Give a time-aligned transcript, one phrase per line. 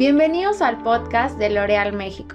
[0.00, 2.34] Bienvenidos al podcast de L'Oreal México.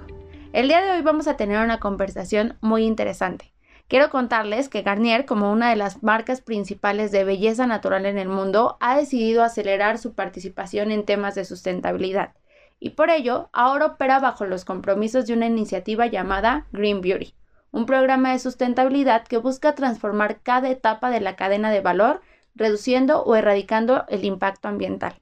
[0.52, 3.52] El día de hoy vamos a tener una conversación muy interesante.
[3.88, 8.28] Quiero contarles que Garnier, como una de las marcas principales de belleza natural en el
[8.28, 12.34] mundo, ha decidido acelerar su participación en temas de sustentabilidad
[12.78, 17.34] y por ello ahora opera bajo los compromisos de una iniciativa llamada Green Beauty,
[17.72, 22.20] un programa de sustentabilidad que busca transformar cada etapa de la cadena de valor,
[22.54, 25.16] reduciendo o erradicando el impacto ambiental.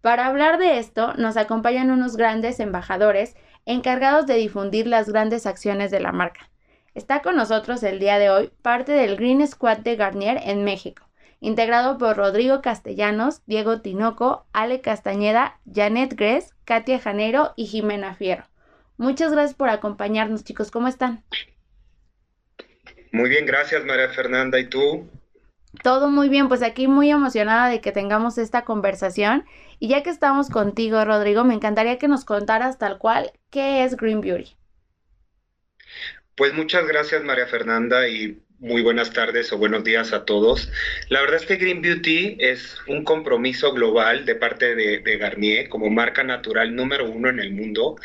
[0.00, 5.90] Para hablar de esto, nos acompañan unos grandes embajadores encargados de difundir las grandes acciones
[5.90, 6.48] de la marca.
[6.94, 11.08] Está con nosotros el día de hoy parte del Green Squad de Garnier en México
[11.40, 18.44] integrado por Rodrigo Castellanos, Diego Tinoco, Ale Castañeda, Janet Gres, Katia Janeiro y Jimena Fierro.
[18.96, 20.70] Muchas gracias por acompañarnos, chicos.
[20.70, 21.22] ¿Cómo están?
[23.12, 24.58] Muy bien, gracias María Fernanda.
[24.58, 25.08] ¿Y tú?
[25.82, 29.44] Todo muy bien, pues aquí muy emocionada de que tengamos esta conversación.
[29.78, 33.96] Y ya que estamos contigo, Rodrigo, me encantaría que nos contaras tal cual qué es
[33.96, 34.56] Green Beauty.
[36.36, 40.68] Pues muchas gracias María Fernanda y muy buenas tardes o buenos días a todos.
[41.08, 45.88] La verdad es que Green Beauty es un compromiso global de parte de, Garnier como
[45.90, 47.96] marca natural número uno en el mundo.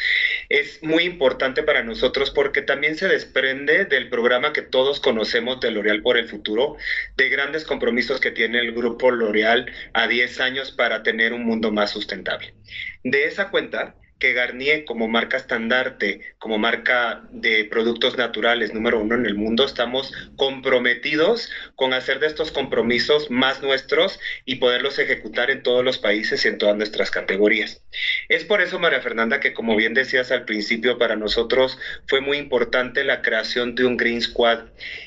[0.50, 5.72] Es muy importante para nosotros porque también se desprende del programa que todos conocemos de
[5.72, 6.78] L'Oreal por el futuro,
[7.18, 11.72] de grandes compromisos que tiene el grupo L'Oreal a 10 años para tener un mundo
[11.72, 12.54] más sustentable.
[13.04, 19.16] De esa cuenta, que Garnier como marca estandarte, como marca de productos naturales número uno
[19.16, 25.52] en el mundo, estamos comprometidos con hacer de estos compromisos más nuestros y poderlos ejecutar
[25.52, 27.84] en todos los países y en todas nuestras categorías.
[28.30, 31.78] Es por eso, María Fernanda, que como bien decías al principio, para nosotros
[32.08, 34.60] fue muy importante la creación de un Green Squad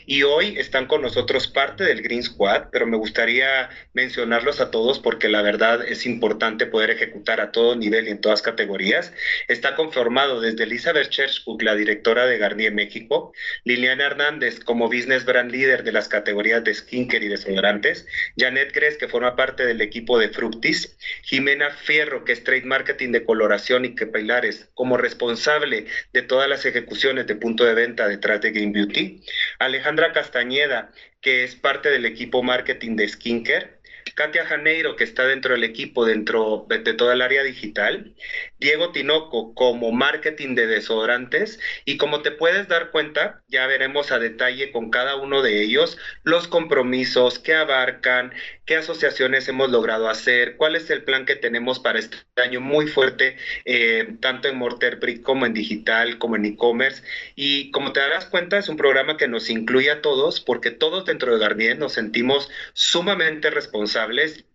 [0.05, 4.98] y hoy están con nosotros parte del Green Squad, pero me gustaría mencionarlos a todos
[4.98, 9.05] porque la verdad es importante poder ejecutar a todo nivel y en todas categorías
[9.48, 13.33] está conformado desde Elizabeth Churchcook, la directora de Garnier México,
[13.64, 18.06] Liliana Hernández como Business Brand Leader de las categorías de skincare y desodorantes,
[18.36, 23.12] Janet Gres, que forma parte del equipo de Fructis, Jimena Fierro, que es Trade Marketing
[23.12, 28.08] de coloración y que Pilares, como responsable de todas las ejecuciones de punto de venta
[28.08, 29.22] detrás de Green Beauty,
[29.58, 33.76] Alejandra Castañeda, que es parte del equipo marketing de skincare,
[34.16, 38.14] Katia Janeiro, que está dentro del equipo, dentro de toda el área digital,
[38.58, 44.18] Diego Tinoco como marketing de desodorantes y como te puedes dar cuenta, ya veremos a
[44.18, 48.32] detalle con cada uno de ellos los compromisos que abarcan,
[48.64, 52.86] qué asociaciones hemos logrado hacer, cuál es el plan que tenemos para este año muy
[52.86, 57.02] fuerte, eh, tanto en Mortar Brick como en digital, como en e-commerce.
[57.34, 61.04] Y como te darás cuenta, es un programa que nos incluye a todos porque todos
[61.04, 64.05] dentro de Garnier nos sentimos sumamente responsables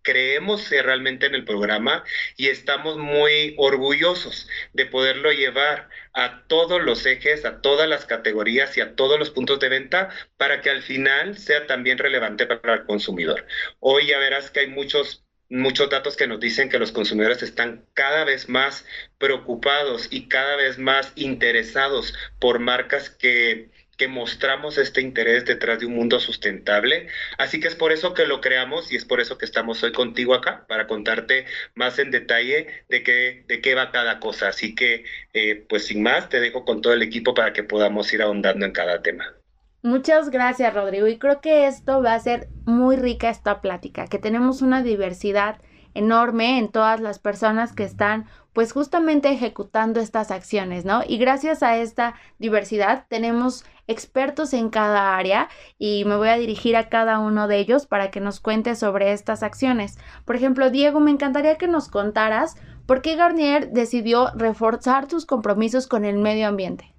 [0.01, 2.03] creemos realmente en el programa
[2.37, 8.77] y estamos muy orgullosos de poderlo llevar a todos los ejes, a todas las categorías
[8.77, 12.73] y a todos los puntos de venta para que al final sea también relevante para
[12.73, 13.45] el consumidor.
[13.79, 17.85] Hoy ya verás que hay muchos muchos datos que nos dicen que los consumidores están
[17.93, 18.85] cada vez más
[19.17, 23.69] preocupados y cada vez más interesados por marcas que
[24.01, 27.05] que mostramos este interés detrás de un mundo sustentable.
[27.37, 29.91] Así que es por eso que lo creamos y es por eso que estamos hoy
[29.91, 31.45] contigo acá, para contarte
[31.75, 34.47] más en detalle de qué, de qué va cada cosa.
[34.47, 35.03] Así que,
[35.33, 38.65] eh, pues sin más, te dejo con todo el equipo para que podamos ir ahondando
[38.65, 39.35] en cada tema.
[39.83, 41.05] Muchas gracias, Rodrigo.
[41.05, 45.61] Y creo que esto va a ser muy rica esta plática, que tenemos una diversidad
[45.93, 51.03] enorme en todas las personas que están pues justamente ejecutando estas acciones, ¿no?
[51.07, 56.75] Y gracias a esta diversidad tenemos expertos en cada área y me voy a dirigir
[56.75, 59.97] a cada uno de ellos para que nos cuente sobre estas acciones.
[60.25, 65.87] Por ejemplo, Diego, me encantaría que nos contaras por qué Garnier decidió reforzar sus compromisos
[65.87, 66.93] con el medio ambiente.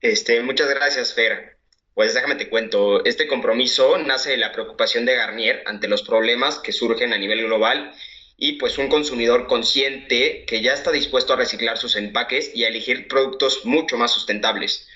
[0.00, 1.56] Este, muchas gracias, Fer.
[1.94, 6.58] Pues déjame te cuento, este compromiso nace de la preocupación de Garnier ante los problemas
[6.58, 7.94] que surgen a nivel global
[8.36, 12.68] y pues un consumidor consciente que ya está dispuesto a reciclar sus empaques y a
[12.68, 14.86] elegir productos mucho más sustentables.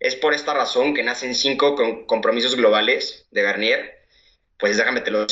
[0.00, 1.76] Es por esta razón que nacen cinco
[2.06, 4.06] compromisos globales de Garnier.
[4.58, 5.26] Pues déjame te los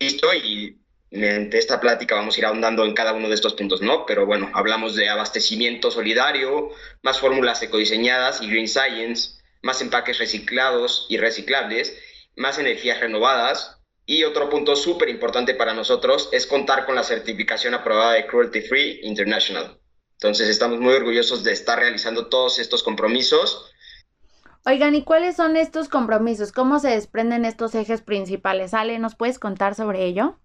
[0.00, 0.78] listo y
[1.10, 4.06] mediante esta plática vamos a ir ahondando en cada uno de estos puntos, ¿no?
[4.06, 6.70] Pero bueno, hablamos de abastecimiento solidario,
[7.02, 11.98] más fórmulas ecodiseñadas y green science, más empaques reciclados y reciclables,
[12.36, 13.77] más energías renovadas.
[14.10, 18.62] Y otro punto súper importante para nosotros es contar con la certificación aprobada de Cruelty
[18.62, 19.78] Free International.
[20.12, 23.70] Entonces estamos muy orgullosos de estar realizando todos estos compromisos.
[24.64, 26.52] Oigan, ¿y cuáles son estos compromisos?
[26.52, 28.72] ¿Cómo se desprenden estos ejes principales?
[28.72, 30.38] Ale, ¿nos puedes contar sobre ello?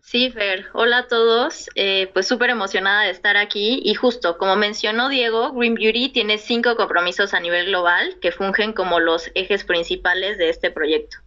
[0.00, 0.68] Sí, Fer.
[0.72, 1.68] Hola a todos.
[1.74, 3.82] Eh, pues súper emocionada de estar aquí.
[3.84, 8.72] Y justo, como mencionó Diego, Green Beauty tiene cinco compromisos a nivel global que fungen
[8.72, 11.18] como los ejes principales de este proyecto.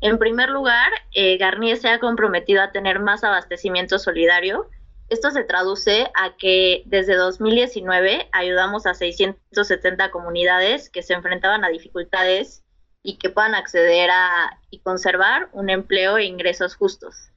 [0.00, 4.68] En primer lugar, eh, Garnier se ha comprometido a tener más abastecimiento solidario.
[5.08, 11.68] Esto se traduce a que desde 2019 ayudamos a 670 comunidades que se enfrentaban a
[11.68, 12.64] dificultades
[13.02, 17.30] y que puedan acceder a y conservar un empleo e ingresos justos.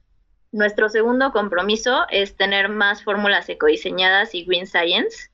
[0.52, 5.30] Nuestro segundo compromiso es tener más fórmulas ecodiseñadas y Green Science.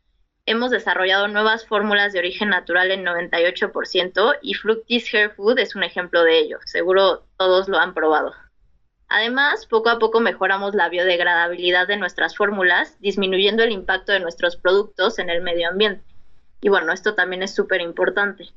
[0.51, 5.85] Hemos desarrollado nuevas fórmulas de origen natural en 98% y Fructis Hair Food es un
[5.85, 6.59] ejemplo de ello.
[6.65, 8.35] Seguro todos lo han probado.
[9.07, 14.57] Además, poco a poco mejoramos la biodegradabilidad de nuestras fórmulas, disminuyendo el impacto de nuestros
[14.57, 16.03] productos en el medio ambiente.
[16.61, 18.49] Y bueno, esto también es súper importante.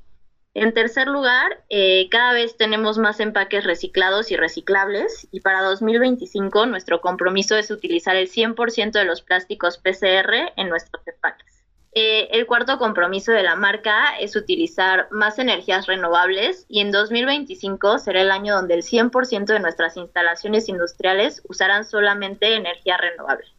[0.55, 6.65] En tercer lugar, eh, cada vez tenemos más empaques reciclados y reciclables y para 2025
[6.65, 11.52] nuestro compromiso es utilizar el 100% de los plásticos PCR en nuestros empaques.
[11.95, 17.99] Eh, el cuarto compromiso de la marca es utilizar más energías renovables y en 2025
[17.99, 23.52] será el año donde el 100% de nuestras instalaciones industriales usarán solamente energía renovable.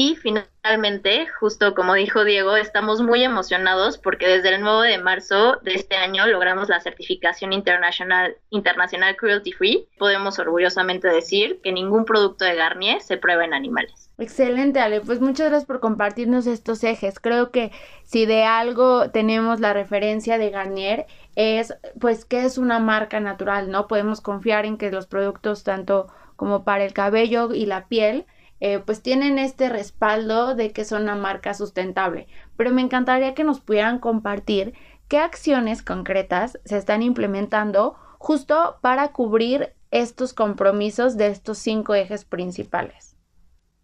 [0.00, 5.56] Y finalmente, justo como dijo Diego, estamos muy emocionados porque desde el 9 de marzo
[5.64, 9.88] de este año logramos la certificación internacional, internacional cruelty free.
[9.98, 14.08] Podemos orgullosamente decir que ningún producto de Garnier se prueba en animales.
[14.18, 15.00] Excelente, Ale.
[15.00, 17.18] Pues muchas gracias por compartirnos estos ejes.
[17.18, 17.72] Creo que
[18.04, 23.68] si de algo tenemos la referencia de Garnier es pues que es una marca natural,
[23.72, 23.88] ¿no?
[23.88, 26.06] Podemos confiar en que los productos tanto
[26.36, 28.26] como para el cabello y la piel
[28.60, 32.26] eh, pues tienen este respaldo de que son una marca sustentable.
[32.56, 34.74] Pero me encantaría que nos pudieran compartir
[35.08, 42.24] qué acciones concretas se están implementando justo para cubrir estos compromisos de estos cinco ejes
[42.24, 43.16] principales.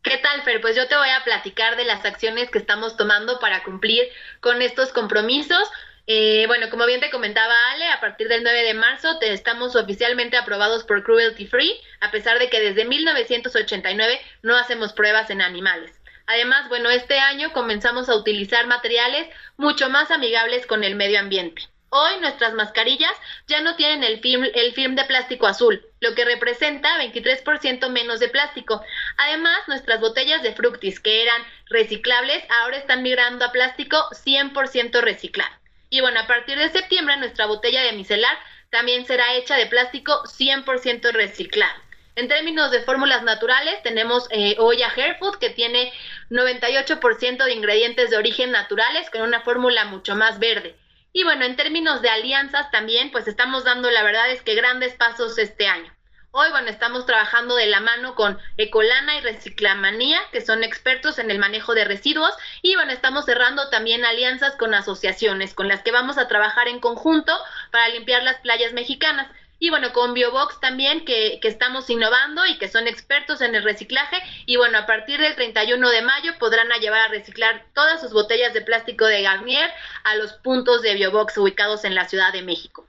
[0.03, 0.61] ¿Qué tal, Fer?
[0.61, 4.05] Pues yo te voy a platicar de las acciones que estamos tomando para cumplir
[4.41, 5.71] con estos compromisos.
[6.07, 10.37] Eh, bueno, como bien te comentaba Ale, a partir del 9 de marzo estamos oficialmente
[10.37, 15.99] aprobados por Cruelty Free, a pesar de que desde 1989 no hacemos pruebas en animales.
[16.27, 21.63] Además, bueno, este año comenzamos a utilizar materiales mucho más amigables con el medio ambiente.
[21.89, 23.13] Hoy nuestras mascarillas
[23.47, 28.21] ya no tienen el film, el film de plástico azul, lo que representa 23% menos
[28.21, 28.83] de plástico.
[29.17, 31.41] Además, nuestras botellas de fructis, que eran
[31.71, 35.64] reciclables, ahora están migrando a plástico 100% reciclado.
[35.95, 38.37] Y bueno, a partir de septiembre nuestra botella de micelar
[38.71, 41.81] también será hecha de plástico 100% reciclado.
[42.17, 45.93] En términos de fórmulas naturales, tenemos eh, Oya Hairfood, que tiene
[46.31, 50.75] 98% de ingredientes de origen naturales, con una fórmula mucho más verde.
[51.13, 54.95] Y bueno, en términos de alianzas también, pues estamos dando, la verdad es que grandes
[54.95, 55.95] pasos este año.
[56.37, 61.31] Hoy, bueno, estamos trabajando de la mano con Ecolana y Reciclamanía, que son expertos en
[61.31, 62.35] el manejo de residuos.
[62.61, 66.81] Y bueno, estamos cerrando también alianzas con asociaciones con las que vamos a trabajar en
[66.81, 67.33] conjunto
[67.71, 69.31] para limpiar las playas mexicanas.
[69.61, 73.63] Y bueno, con Biobox también, que, que, estamos innovando y que son expertos en el
[73.63, 74.21] reciclaje.
[74.45, 78.53] Y bueno, a partir del 31 de mayo podrán llevar a reciclar todas sus botellas
[78.55, 79.71] de plástico de Garnier
[80.03, 82.89] a los puntos de Biobox ubicados en la Ciudad de México.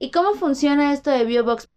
[0.00, 1.68] ¿Y cómo funciona esto de Biobox?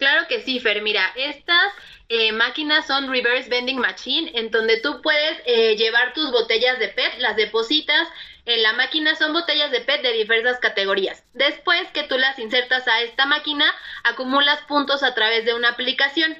[0.00, 0.80] Claro que sí, Fer.
[0.80, 1.74] Mira, estas
[2.08, 6.88] eh, máquinas son reverse vending machine, en donde tú puedes eh, llevar tus botellas de
[6.88, 8.08] PET, las depositas
[8.46, 11.22] en la máquina, son botellas de PET de diversas categorías.
[11.34, 13.70] Después que tú las insertas a esta máquina,
[14.02, 16.34] acumulas puntos a través de una aplicación.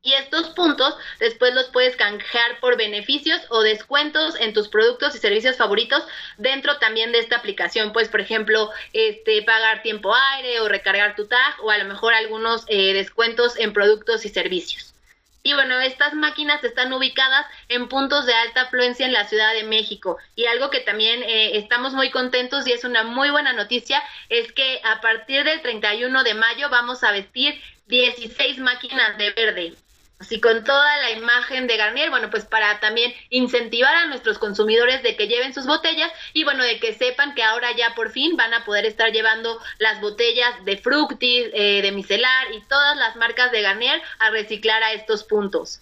[0.00, 5.18] Y estos puntos después los puedes canjear por beneficios o descuentos en tus productos y
[5.18, 6.04] servicios favoritos
[6.36, 7.92] dentro también de esta aplicación.
[7.92, 12.14] Pues, por ejemplo, este, pagar tiempo aire o recargar tu tag o a lo mejor
[12.14, 14.94] algunos eh, descuentos en productos y servicios.
[15.42, 19.64] Y bueno, estas máquinas están ubicadas en puntos de alta afluencia en la Ciudad de
[19.64, 20.18] México.
[20.36, 24.52] Y algo que también eh, estamos muy contentos y es una muy buena noticia es
[24.52, 29.74] que a partir del 31 de mayo vamos a vestir 16 máquinas de verde
[30.18, 35.02] así con toda la imagen de Garnier, bueno, pues para también incentivar a nuestros consumidores
[35.02, 38.36] de que lleven sus botellas y bueno, de que sepan que ahora ya por fin
[38.36, 43.16] van a poder estar llevando las botellas de Fructis, eh, de Micelar y todas las
[43.16, 45.80] marcas de Garnier a reciclar a estos puntos.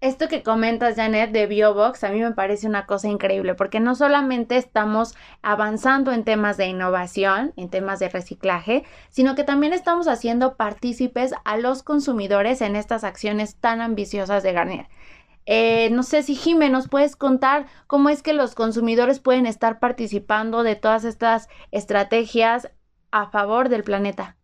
[0.00, 3.94] Esto que comentas, Janet, de BioBox, a mí me parece una cosa increíble, porque no
[3.94, 10.08] solamente estamos avanzando en temas de innovación, en temas de reciclaje, sino que también estamos
[10.08, 14.88] haciendo partícipes a los consumidores en estas acciones tan ambiciosas de Garnier.
[15.44, 19.80] Eh, no sé si Jimé nos puedes contar cómo es que los consumidores pueden estar
[19.80, 22.70] participando de todas estas estrategias
[23.10, 24.39] a favor del planeta.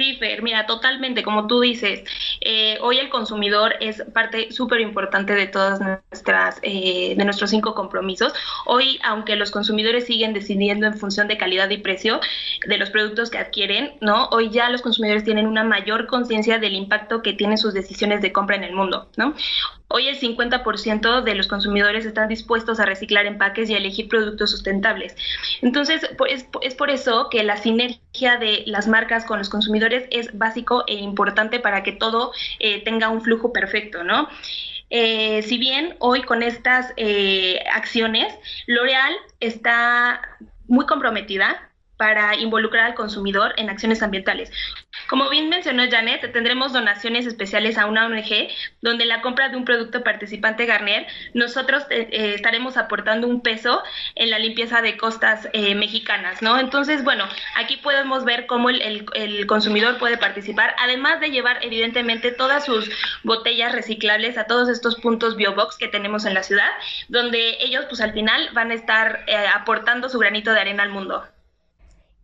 [0.00, 2.02] Sí, Fer, mira, totalmente, como tú dices,
[2.42, 7.74] Eh, hoy el consumidor es parte súper importante de todas nuestras, eh, de nuestros cinco
[7.74, 8.32] compromisos.
[8.64, 12.18] Hoy, aunque los consumidores siguen decidiendo en función de calidad y precio
[12.66, 14.28] de los productos que adquieren, ¿no?
[14.30, 18.32] Hoy ya los consumidores tienen una mayor conciencia del impacto que tienen sus decisiones de
[18.32, 19.34] compra en el mundo, ¿no?
[19.92, 24.52] Hoy el 50% de los consumidores están dispuestos a reciclar empaques y a elegir productos
[24.52, 25.16] sustentables.
[25.62, 30.84] Entonces, es, por eso que la sinergia de las marcas con los consumidores es básico
[30.86, 34.28] e importante para que todo eh, tenga un flujo perfecto, ¿no?
[34.90, 38.32] Eh, si bien hoy con estas eh, acciones,
[38.66, 40.20] L'Oreal está
[40.68, 41.69] muy comprometida
[42.00, 44.50] para involucrar al consumidor en acciones ambientales.
[45.06, 48.48] Como bien mencionó Janet, tendremos donaciones especiales a una ONG
[48.80, 53.82] donde la compra de un producto participante Garnier, nosotros eh, eh, estaremos aportando un peso
[54.14, 56.58] en la limpieza de costas eh, mexicanas, ¿no?
[56.58, 62.32] Entonces, bueno, aquí podemos ver cómo el, el, consumidor puede participar, además de llevar evidentemente
[62.32, 62.90] todas sus
[63.24, 66.70] botellas reciclables a todos estos puntos Biobox que tenemos en la ciudad,
[67.10, 71.24] donde ellos pues al final van a estar aportando su granito de arena al mundo.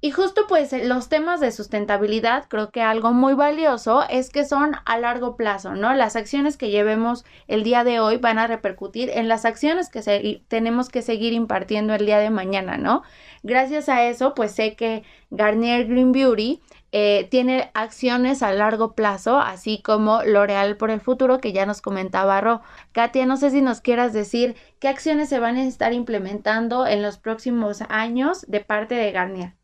[0.00, 4.44] Y justo pues eh, los temas de sustentabilidad, creo que algo muy valioso es que
[4.44, 5.94] son a largo plazo, ¿no?
[5.94, 10.44] Las acciones que llevemos el día de hoy van a repercutir en las acciones que
[10.48, 13.02] tenemos que seguir impartiendo el día de mañana, ¿no?
[13.42, 16.60] Gracias a eso, pues sé que Garnier Green Beauty
[16.92, 21.80] eh, tiene acciones a largo plazo, así como L'Oreal por el futuro, que ya nos
[21.80, 22.60] comentaba Ro.
[22.92, 27.02] Katia, no sé si nos quieras decir qué acciones se van a estar implementando en
[27.02, 29.54] los próximos años de parte de Garnier.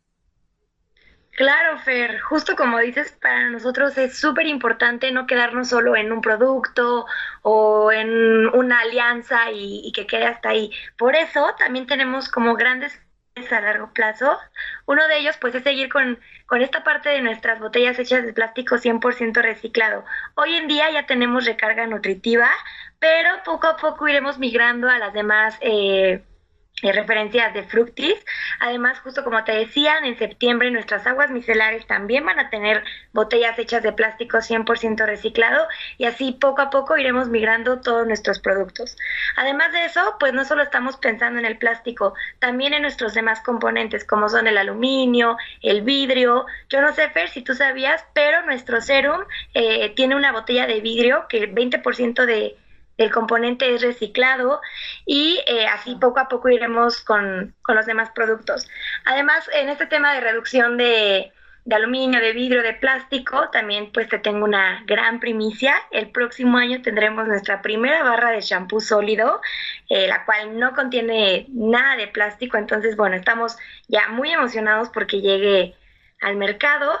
[1.35, 6.21] Claro, Fer, justo como dices, para nosotros es súper importante no quedarnos solo en un
[6.21, 7.07] producto
[7.41, 10.71] o en una alianza y, que quede hasta ahí.
[10.95, 13.01] Por eso también tenemos como grandes
[13.51, 14.37] a largo plazo.
[14.85, 18.33] Uno de ellos pues es seguir con, con esta parte de nuestras botellas hechas de
[18.33, 20.05] plástico 100% reciclado.
[20.35, 22.49] Hoy en día ya tenemos recarga nutritiva,
[22.99, 26.23] pero poco a poco iremos migrando a las demás eh,
[26.81, 28.15] referencias de Fructis.
[28.59, 33.57] Además, justo como te decían, en septiembre nuestras aguas micelares también van a tener botellas
[33.57, 35.65] hechas de plástico 100% reciclado
[35.97, 38.97] y así poco a poco iremos migrando todos nuestros productos.
[39.37, 43.41] Además de eso, pues no solo estamos pensando en el plástico, también en nuestros demás
[43.41, 46.45] componentes como son el aluminio, el vidrio.
[46.69, 49.21] Yo no sé, Fer, si tú sabías, pero nuestro serum
[49.53, 52.57] eh, tiene una botella de vidrio que el 20% de
[52.97, 54.61] el componente es reciclado
[55.05, 58.69] y eh, así poco a poco iremos con, con, los demás productos.
[59.05, 61.31] Además, en este tema de reducción de,
[61.65, 65.75] de, aluminio, de vidrio, de plástico, también pues te tengo una gran primicia.
[65.91, 69.41] El próximo año tendremos nuestra primera barra de shampoo sólido,
[69.89, 72.57] eh, la cual no contiene nada de plástico.
[72.57, 73.57] Entonces, bueno, estamos
[73.87, 75.75] ya muy emocionados porque llegue
[76.21, 76.91] al mercado.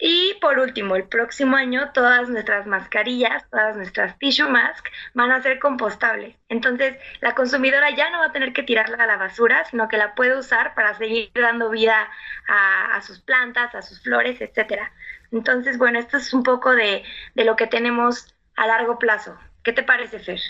[0.00, 5.42] Y por último, el próximo año todas nuestras mascarillas, todas nuestras tissue mask van a
[5.42, 6.36] ser compostables.
[6.48, 9.98] Entonces, la consumidora ya no va a tener que tirarla a la basura, sino que
[9.98, 12.08] la puede usar para seguir dando vida
[12.48, 14.90] a, sus plantas, a sus flores, etcétera.
[15.32, 17.04] Entonces, bueno, esto es un poco de,
[17.34, 19.36] lo que tenemos a largo plazo.
[19.62, 20.40] ¿Qué te parece, Fer?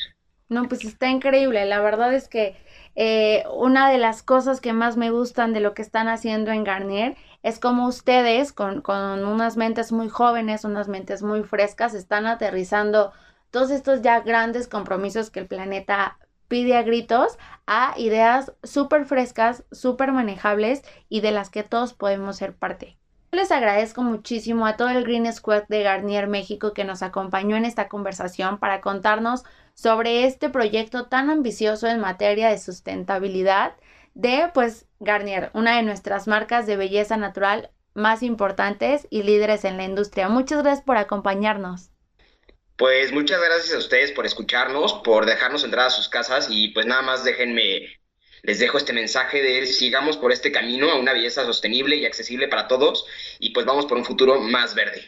[0.49, 1.65] No, pues está increíble.
[1.67, 2.57] La verdad es que
[2.95, 6.65] eh, una de las cosas que más me gustan de lo que están haciendo en
[6.65, 12.27] Garnier es como ustedes, con, con unas mentes muy jóvenes, unas mentes muy frescas, están
[12.27, 13.13] aterrizando
[13.51, 16.19] todos estos ya grandes compromisos que el planeta
[16.49, 22.37] pide a gritos a ideas súper frescas, súper manejables y de las que todos podemos
[22.37, 22.97] ser parte.
[23.33, 27.65] Les agradezco muchísimo a todo el Green Squad de Garnier México que nos acompañó en
[27.65, 29.45] esta conversación para contarnos
[29.75, 33.75] sobre este proyecto tan ambicioso en materia de sustentabilidad
[34.15, 39.77] de pues Garnier, una de nuestras marcas de belleza natural más importantes y líderes en
[39.77, 40.29] la industria.
[40.29, 41.91] Muchas gracias por acompañarnos.
[42.77, 46.87] Pues muchas gracias a ustedes por escucharnos, por dejarnos entrar a sus casas y pues
[46.87, 48.01] nada más déjenme,
[48.43, 52.49] les dejo este mensaje de sigamos por este camino a una belleza sostenible y accesible
[52.49, 53.05] para todos
[53.39, 55.03] y pues vamos por un futuro más verde.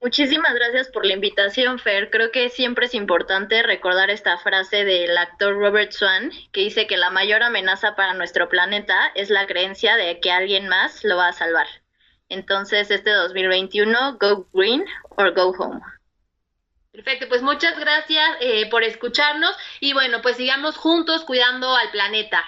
[0.00, 2.10] Muchísimas gracias por la invitación, Fer.
[2.10, 6.96] Creo que siempre es importante recordar esta frase del actor Robert Swan, que dice que
[6.96, 11.28] la mayor amenaza para nuestro planeta es la creencia de que alguien más lo va
[11.28, 11.66] a salvar.
[12.28, 15.80] Entonces, este 2021, go green or go home.
[16.92, 22.44] Perfecto, pues muchas gracias eh, por escucharnos y bueno, pues sigamos juntos cuidando al planeta.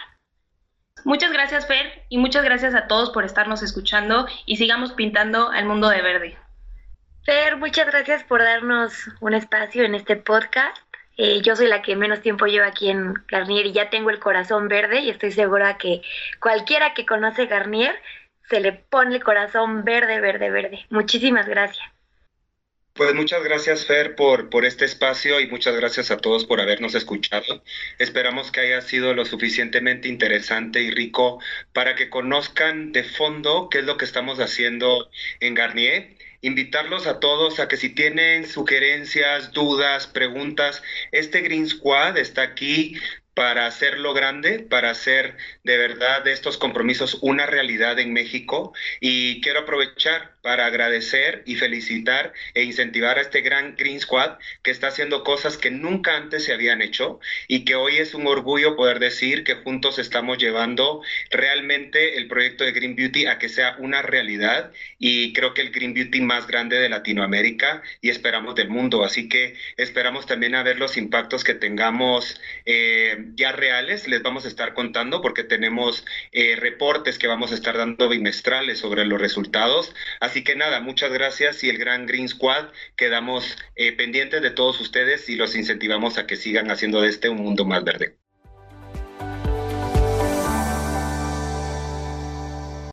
[1.04, 5.64] Muchas gracias, Fer, y muchas gracias a todos por estarnos escuchando y sigamos pintando al
[5.64, 6.49] mundo de verde.
[7.24, 10.76] Fer, muchas gracias por darnos un espacio en este podcast.
[11.16, 14.18] Eh, yo soy la que menos tiempo lleva aquí en Garnier y ya tengo el
[14.18, 16.00] corazón verde y estoy segura que
[16.40, 17.94] cualquiera que conoce Garnier
[18.48, 20.86] se le pone el corazón verde, verde, verde.
[20.88, 21.86] Muchísimas gracias.
[23.00, 26.94] Pues muchas gracias, Fer, por, por este espacio y muchas gracias a todos por habernos
[26.94, 27.64] escuchado.
[27.98, 31.40] Esperamos que haya sido lo suficientemente interesante y rico
[31.72, 35.08] para que conozcan de fondo qué es lo que estamos haciendo
[35.40, 42.18] en Garnier invitarlos a todos a que si tienen sugerencias, dudas, preguntas, este Green Squad
[42.18, 42.96] está aquí
[43.34, 48.74] para hacerlo grande, para hacer de verdad estos compromisos una realidad en México.
[49.00, 54.70] Y quiero aprovechar para agradecer y felicitar e incentivar a este gran Green Squad que
[54.70, 58.76] está haciendo cosas que nunca antes se habían hecho y que hoy es un orgullo
[58.76, 63.76] poder decir que juntos estamos llevando realmente el proyecto de Green Beauty a que sea
[63.78, 68.68] una realidad y creo que el Green Beauty más grande de Latinoamérica y esperamos del
[68.68, 69.04] mundo.
[69.04, 74.08] Así que esperamos también a ver los impactos que tengamos eh, ya reales.
[74.08, 78.78] Les vamos a estar contando porque tenemos eh, reportes que vamos a estar dando bimestrales
[78.78, 79.94] sobre los resultados.
[80.30, 84.80] Así que nada, muchas gracias y el gran Green Squad quedamos eh, pendientes de todos
[84.80, 88.19] ustedes y los incentivamos a que sigan haciendo de este un mundo más verde.